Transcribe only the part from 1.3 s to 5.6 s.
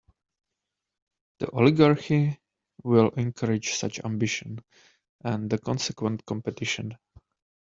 The Oligarchy will encourage such ambition and the